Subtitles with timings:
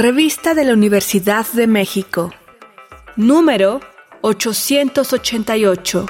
[0.00, 2.32] Revista de la Universidad de México.
[3.16, 3.80] Número
[4.20, 6.06] 888.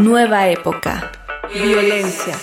[0.00, 1.10] Nueva época.
[1.52, 2.36] Violencia.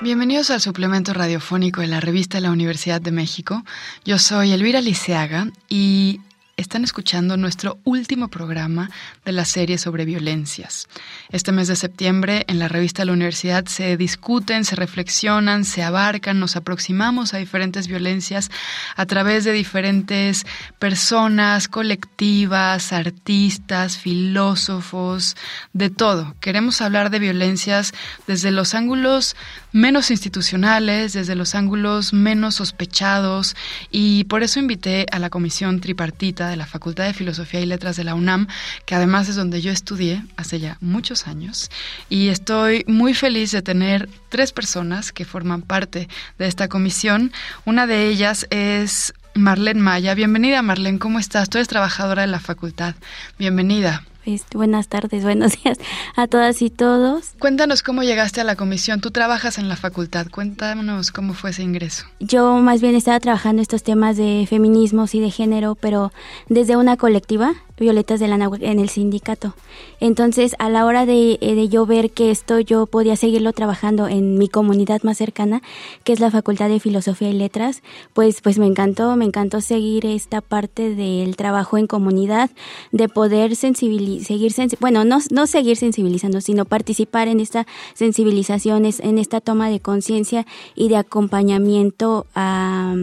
[0.00, 3.62] Bienvenidos al suplemento radiofónico de la revista de la Universidad de México.
[4.06, 6.22] Yo soy Elvira Liceaga y
[6.62, 8.90] están escuchando nuestro último programa
[9.24, 10.88] de la serie sobre violencias.
[11.30, 16.40] Este mes de septiembre en la revista la universidad se discuten, se reflexionan, se abarcan,
[16.40, 18.50] nos aproximamos a diferentes violencias
[18.96, 20.46] a través de diferentes
[20.78, 25.36] personas, colectivas, artistas, filósofos,
[25.72, 26.34] de todo.
[26.40, 27.92] Queremos hablar de violencias
[28.26, 29.36] desde los ángulos
[29.72, 33.56] menos institucionales, desde los ángulos menos sospechados
[33.90, 37.96] y por eso invité a la comisión tripartita de la Facultad de Filosofía y Letras
[37.96, 38.46] de la UNAM,
[38.86, 41.70] que además es donde yo estudié hace ya muchos años
[42.08, 46.08] y estoy muy feliz de tener tres personas que forman parte
[46.38, 47.32] de esta comisión.
[47.64, 50.14] Una de ellas es Marlene Maya.
[50.14, 51.48] Bienvenida Marlene, ¿cómo estás?
[51.48, 52.94] Tú eres trabajadora de la facultad.
[53.38, 54.04] Bienvenida.
[54.24, 55.78] Este, buenas tardes, buenos días
[56.16, 57.34] a todas y todos.
[57.38, 59.00] Cuéntanos cómo llegaste a la comisión.
[59.00, 60.26] Tú trabajas en la facultad.
[60.30, 62.04] Cuéntanos cómo fue ese ingreso.
[62.20, 66.12] Yo más bien estaba trabajando estos temas de feminismos y de género, pero
[66.48, 69.54] desde una colectiva Violetas de la en el sindicato.
[69.98, 74.08] Entonces, a la hora de, eh, de, yo ver que esto yo podía seguirlo trabajando
[74.08, 75.62] en mi comunidad más cercana,
[76.04, 80.06] que es la Facultad de Filosofía y Letras, pues, pues me encantó, me encantó seguir
[80.06, 82.50] esta parte del trabajo en comunidad,
[82.90, 89.18] de poder sensibilizar, seguir, bueno, no, no seguir sensibilizando, sino participar en esta sensibilización, en
[89.18, 92.94] esta toma de conciencia y de acompañamiento a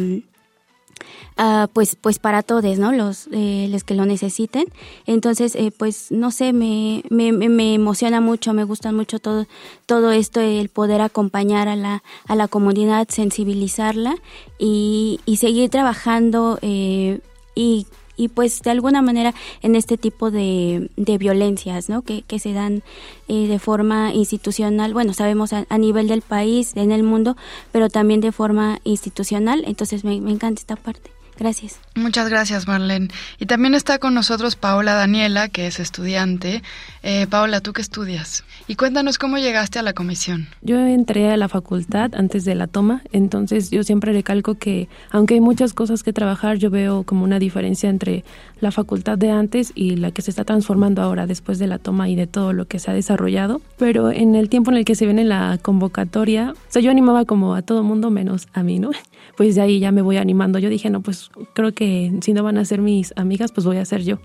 [1.42, 4.66] Ah, pues pues para todos no los eh, los que lo necesiten
[5.06, 9.48] entonces eh, pues no sé me, me, me, emociona mucho me gusta mucho todo
[9.86, 14.16] todo esto el poder acompañar a la a la comunidad sensibilizarla
[14.58, 17.22] y, y seguir trabajando eh,
[17.56, 22.02] y y pues de alguna manera en este tipo de, de violencias ¿no?
[22.02, 22.84] que, que se dan
[23.30, 27.38] de forma institucional, bueno, sabemos a, nivel del país, en el mundo,
[27.72, 31.12] pero también de forma institucional, entonces me encanta esta parte.
[31.40, 31.80] Gracias.
[31.96, 33.08] Muchas gracias, Marlene.
[33.40, 36.62] Y también está con nosotros Paola Daniela, que es estudiante.
[37.02, 38.44] Eh, Paola, ¿tú qué estudias?
[38.68, 40.50] Y cuéntanos cómo llegaste a la comisión.
[40.62, 45.36] Yo entré a la facultad antes de la toma, entonces yo siempre recalco que, aunque
[45.36, 48.26] hay muchas cosas que trabajar, yo veo como una diferencia entre
[48.60, 52.10] la facultad de antes y la que se está transformando ahora después de la toma
[52.10, 53.62] y de todo lo que se ha desarrollado.
[53.78, 57.24] Pero en el tiempo en el que se viene la convocatoria, o sea, yo animaba
[57.24, 58.92] como a todo mundo menos a mí, ¿no?
[59.38, 60.60] Pues de ahí ya me voy animando.
[60.60, 63.78] Yo dije, no, pues creo que si no van a ser mis amigas, pues voy
[63.78, 64.20] a ser yo.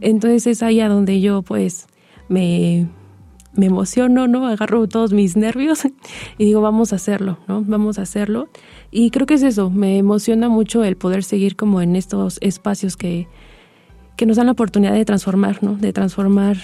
[0.00, 1.86] Entonces es ahí a donde yo pues
[2.28, 2.88] me,
[3.54, 4.46] me emociono, ¿no?
[4.46, 5.84] Agarro todos mis nervios
[6.38, 7.62] y digo, vamos a hacerlo, ¿no?
[7.62, 8.48] Vamos a hacerlo.
[8.90, 12.96] Y creo que es eso, me emociona mucho el poder seguir como en estos espacios
[12.96, 13.28] que,
[14.16, 15.76] que nos dan la oportunidad de transformar, ¿no?
[15.76, 16.56] De transformar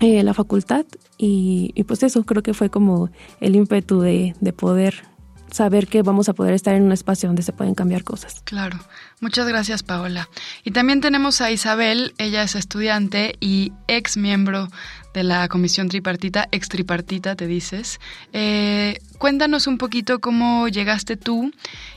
[0.00, 0.86] eh, la facultad
[1.16, 3.10] y, pues eso creo que fue como
[3.40, 5.13] el ímpetu de poder
[5.54, 8.42] saber que vamos a poder estar en un espacio donde se pueden cambiar cosas.
[8.44, 8.78] Claro.
[9.20, 10.28] Muchas gracias, Paola.
[10.64, 14.68] Y también tenemos a Isabel, ella es estudiante y ex miembro
[15.14, 18.00] de la comisión tripartita, ex tripartita, te dices.
[18.32, 21.52] Eh, cuéntanos un poquito cómo llegaste tú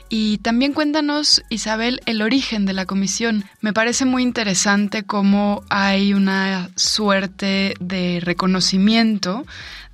[0.08, 3.44] y también cuéntanos, Isabel, el origen de la comisión.
[3.60, 9.44] Me parece muy interesante cómo hay una suerte de reconocimiento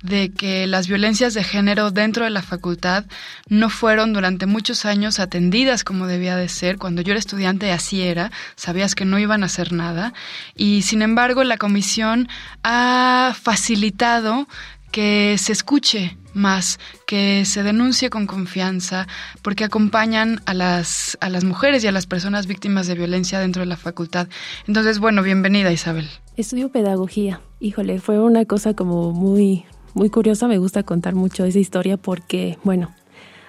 [0.01, 3.05] de que las violencias de género dentro de la facultad
[3.49, 6.77] no fueron durante muchos años atendidas como debía de ser.
[6.77, 10.13] Cuando yo era estudiante así era, sabías que no iban a hacer nada
[10.55, 12.29] y sin embargo la comisión
[12.63, 14.47] ha facilitado
[14.91, 19.07] que se escuche más, que se denuncie con confianza,
[19.41, 23.61] porque acompañan a las, a las mujeres y a las personas víctimas de violencia dentro
[23.61, 24.27] de la facultad.
[24.67, 26.07] Entonces, bueno, bienvenida Isabel.
[26.37, 27.41] Estudio pedagogía.
[27.59, 32.57] Híjole, fue una cosa como muy, muy curiosa, me gusta contar mucho esa historia porque,
[32.63, 32.93] bueno,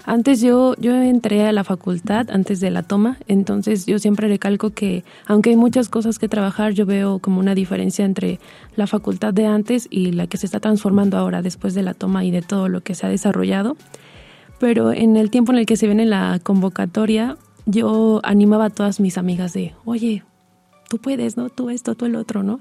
[0.07, 4.71] antes yo, yo entré a la facultad antes de la toma, entonces yo siempre recalco
[4.71, 8.39] que aunque hay muchas cosas que trabajar, yo veo como una diferencia entre
[8.77, 12.25] la facultad de antes y la que se está transformando ahora después de la toma
[12.25, 13.77] y de todo lo que se ha desarrollado.
[14.61, 17.37] Pero en el tiempo en el que se viene la convocatoria,
[17.67, 20.23] yo animaba a todas mis amigas de, oye,
[20.89, 21.49] tú puedes, ¿no?
[21.49, 22.61] Tú esto, tú el otro, ¿no?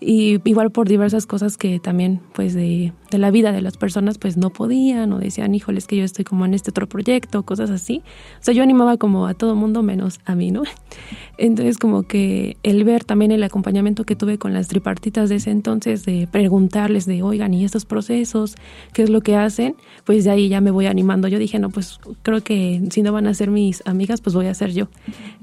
[0.00, 4.18] Y igual por diversas cosas que también, pues, de, de la vida de las personas,
[4.18, 7.42] pues, no podían o decían, híjole, es que yo estoy como en este otro proyecto,
[7.42, 8.02] cosas así.
[8.40, 10.62] O sea, yo animaba como a todo mundo menos a mí, ¿no?
[11.38, 15.50] Entonces, como que el ver también el acompañamiento que tuve con las tripartitas de ese
[15.50, 18.56] entonces, de preguntarles de, oigan, ¿y estos procesos?
[18.92, 19.76] ¿Qué es lo que hacen?
[20.04, 21.28] Pues de ahí ya me voy animando.
[21.28, 24.46] Yo dije, no, pues creo que si no van a ser mis amigas, pues voy
[24.46, 24.88] a ser yo.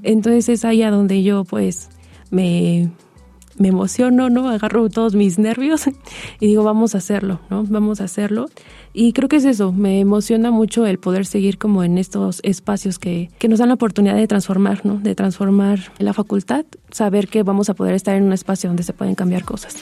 [0.02, 1.88] Entonces es ahí a donde yo, pues,
[2.30, 2.90] me,
[3.58, 4.48] me emociono, ¿no?
[4.48, 5.86] Agarro todos mis nervios
[6.40, 7.64] y digo, vamos a hacerlo, ¿no?
[7.64, 8.48] Vamos a hacerlo.
[8.92, 12.98] Y creo que es eso, me emociona mucho el poder seguir como en estos espacios
[12.98, 14.98] que, que nos dan la oportunidad de transformar, ¿no?
[14.98, 18.92] De transformar la facultad, saber que vamos a poder estar en un espacio donde se
[18.92, 19.76] pueden cambiar cosas.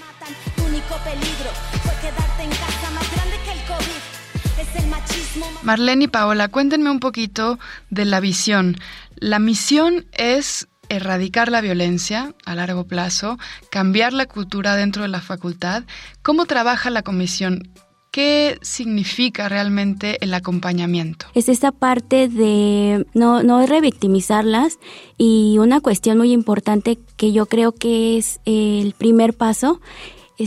[5.62, 7.58] Marlene y Paola, cuéntenme un poquito
[7.88, 8.76] de la visión.
[9.17, 13.39] La misión es erradicar la violencia a largo plazo,
[13.71, 15.85] cambiar la cultura dentro de la facultad.
[16.23, 17.71] ¿Cómo trabaja la comisión?
[18.11, 21.27] ¿Qué significa realmente el acompañamiento?
[21.35, 24.79] Es esta parte de no, no revictimizarlas
[25.19, 29.81] y una cuestión muy importante que yo creo que es el primer paso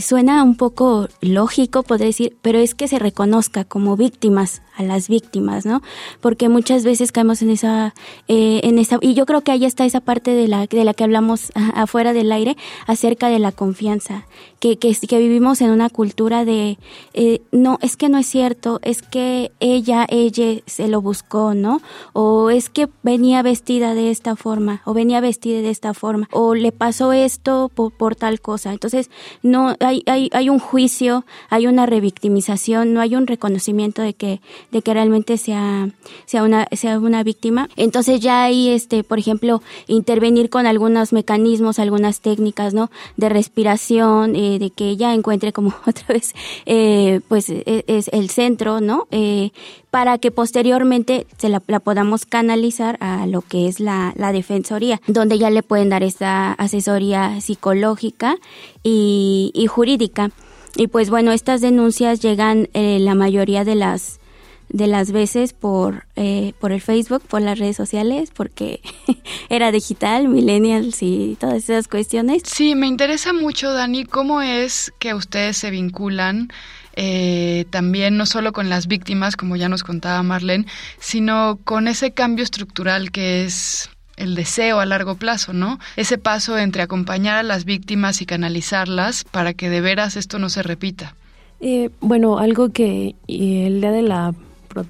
[0.00, 5.08] suena un poco lógico, podría decir, pero es que se reconozca como víctimas a las
[5.08, 5.82] víctimas, ¿no?
[6.20, 7.94] Porque muchas veces caemos en esa,
[8.28, 10.94] eh, en esa, y yo creo que ahí está esa parte de la, de la
[10.94, 12.56] que hablamos afuera del aire
[12.86, 14.26] acerca de la confianza,
[14.60, 16.78] que, que, que vivimos en una cultura de,
[17.14, 21.80] eh, no, es que no es cierto, es que ella, ella se lo buscó, ¿no?
[22.12, 26.54] O es que venía vestida de esta forma, o venía vestida de esta forma, o
[26.54, 28.72] le pasó esto por, por tal cosa.
[28.72, 29.10] Entonces,
[29.42, 34.40] no, hay, hay, hay un juicio, hay una revictimización, no hay un reconocimiento de que
[34.70, 35.88] de que realmente sea,
[36.26, 37.68] sea, una, sea una víctima.
[37.76, 42.90] Entonces ya ahí, este, por ejemplo, intervenir con algunos mecanismos, algunas técnicas, ¿no?
[43.16, 46.34] De respiración, eh, de que ella encuentre como otra vez,
[46.66, 49.06] eh, pues e, es, el centro, ¿no?
[49.10, 49.50] Eh,
[49.90, 55.38] para que posteriormente se la, podamos canalizar a lo que es la, la, defensoría, donde
[55.38, 58.36] ya le pueden dar esta asesoría psicológica
[58.82, 60.30] y, y jurídica.
[60.76, 64.20] Y pues bueno, estas denuncias llegan eh, la mayoría de las
[64.68, 68.80] de las veces por, eh, por el Facebook, por las redes sociales, porque
[69.48, 72.42] era digital, millennials y todas esas cuestiones.
[72.44, 76.50] Sí, me interesa mucho, Dani, cómo es que ustedes se vinculan
[77.00, 80.66] eh, también no solo con las víctimas, como ya nos contaba Marlene,
[80.98, 85.78] sino con ese cambio estructural que es el deseo a largo plazo, ¿no?
[85.94, 90.48] Ese paso entre acompañar a las víctimas y canalizarlas para que de veras esto no
[90.48, 91.14] se repita.
[91.60, 94.34] Eh, bueno, algo que el día de la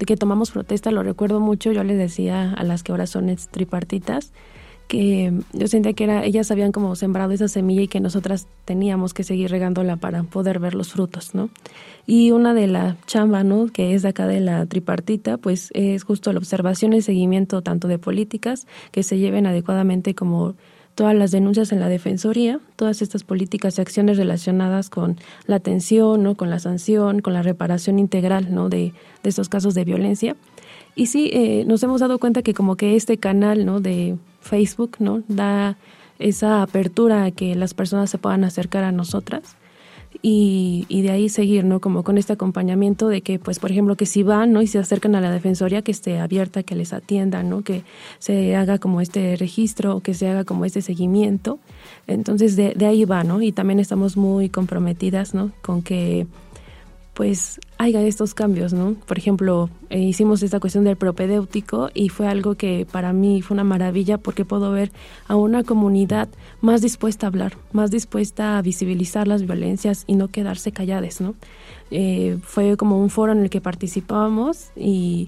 [0.03, 4.31] que tomamos protesta, lo recuerdo mucho, yo les decía a las que ahora son tripartitas,
[4.89, 9.13] que yo sentía que era, ellas habían como sembrado esa semilla y que nosotras teníamos
[9.13, 11.51] que seguir regándola para poder ver los frutos, ¿no?
[12.07, 13.67] Y una de la chamba, ¿no?
[13.67, 17.99] Que es acá de la tripartita, pues es justo la observación y seguimiento tanto de
[17.99, 20.55] políticas que se lleven adecuadamente como
[20.95, 26.23] todas las denuncias en la Defensoría, todas estas políticas y acciones relacionadas con la atención,
[26.23, 26.33] ¿no?
[26.33, 28.69] con la sanción, con la reparación integral ¿no?
[28.69, 30.35] de estos casos de violencia.
[30.95, 33.79] Y sí, eh, nos hemos dado cuenta que como que este canal ¿no?
[33.79, 35.23] de Facebook ¿no?
[35.27, 35.77] da
[36.17, 39.55] esa apertura a que las personas se puedan acercar a nosotras
[40.21, 41.79] y, y, de ahí seguir, ¿no?
[41.79, 44.61] Como con este acompañamiento de que, pues, por ejemplo, que si van, ¿no?
[44.61, 47.61] Y se acercan a la defensoría, que esté abierta, que les atiendan, ¿no?
[47.61, 47.83] Que
[48.17, 51.59] se haga como este registro o que se haga como este seguimiento.
[52.07, 53.41] Entonces, de, de ahí va, ¿no?
[53.41, 55.51] Y también estamos muy comprometidas, ¿no?
[55.61, 56.27] Con que
[57.19, 58.93] pues haya estos cambios, ¿no?
[58.93, 63.55] Por ejemplo, eh, hicimos esta cuestión del propedéutico y fue algo que para mí fue
[63.55, 64.93] una maravilla porque puedo ver
[65.27, 66.29] a una comunidad
[66.61, 71.35] más dispuesta a hablar, más dispuesta a visibilizar las violencias y no quedarse calladas, ¿no?
[71.91, 75.27] Eh, fue como un foro en el que participábamos y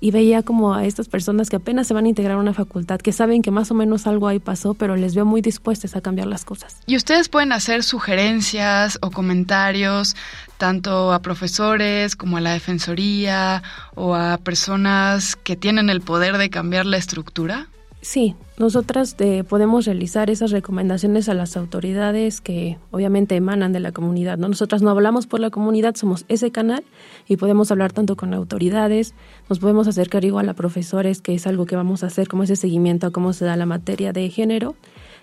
[0.00, 3.00] y veía como a estas personas que apenas se van a integrar a una facultad,
[3.00, 6.00] que saben que más o menos algo ahí pasó, pero les veo muy dispuestas a
[6.00, 6.76] cambiar las cosas.
[6.86, 10.16] Y ustedes pueden hacer sugerencias o comentarios
[10.58, 13.62] tanto a profesores como a la defensoría
[13.94, 17.68] o a personas que tienen el poder de cambiar la estructura.
[18.04, 23.92] Sí, nosotras eh, podemos realizar esas recomendaciones a las autoridades que obviamente emanan de la
[23.92, 24.36] comunidad.
[24.36, 24.46] ¿no?
[24.46, 26.84] Nosotras no hablamos por la comunidad, somos ese canal
[27.26, 29.14] y podemos hablar tanto con autoridades,
[29.48, 32.56] nos podemos acercar igual a profesores, que es algo que vamos a hacer como ese
[32.56, 34.74] seguimiento a cómo se da la materia de género.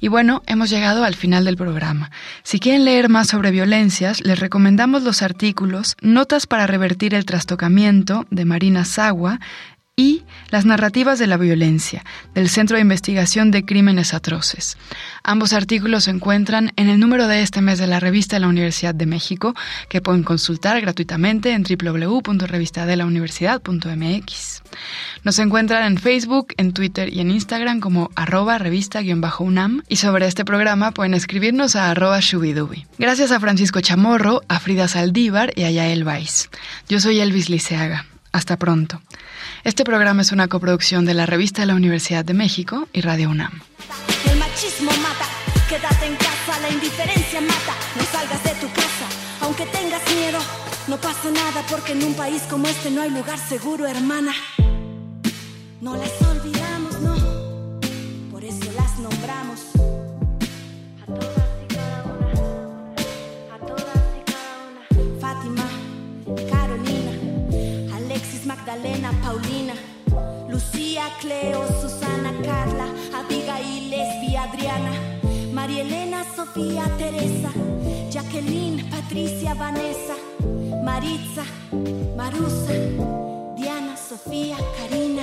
[0.00, 2.10] Y bueno, hemos llegado al final del programa.
[2.42, 8.26] Si quieren leer más sobre violencias, les recomendamos los artículos Notas para revertir el trastocamiento
[8.30, 9.40] de Marina Sagua
[9.98, 14.76] y Las narrativas de la violencia, del Centro de Investigación de Crímenes Atroces.
[15.24, 18.48] Ambos artículos se encuentran en el número de este mes de la revista de la
[18.48, 19.54] Universidad de México,
[19.88, 24.62] que pueden consultar gratuitamente en www.revistadelauniversidad.mx.
[25.24, 30.44] Nos encuentran en Facebook, en Twitter y en Instagram como arroba revista-unam y sobre este
[30.44, 32.86] programa pueden escribirnos a arroba shubidubi.
[32.98, 36.50] Gracias a Francisco Chamorro, a Frida Saldívar y a Yael Weiss.
[36.88, 38.04] Yo soy Elvis Liceaga.
[38.36, 39.00] Hasta pronto.
[39.64, 43.30] Este programa es una coproducción de la Revista de la Universidad de México y Radio
[43.30, 43.62] UNAM.
[44.30, 45.24] El machismo mata,
[45.70, 49.06] quédate en casa, la indiferencia mata, no salgas de tu casa,
[49.40, 50.38] aunque tengas miedo,
[50.86, 54.34] no pasa nada porque en un país como este no hay lugar seguro, hermana.
[55.80, 57.80] No las olvidamos, no,
[58.30, 59.75] por eso las nombramos.
[68.66, 69.74] Magdalena, Paulina,
[70.48, 74.90] Lucía, Cleo, Susana, Carla, Abigail, Lesbia, Adriana,
[75.52, 77.52] María Elena, Sofía, Teresa,
[78.10, 80.16] Jacqueline, Patricia, Vanessa,
[80.82, 81.44] Maritza,
[82.16, 82.72] Marusa,
[83.54, 85.22] Diana, Sofía, Karina,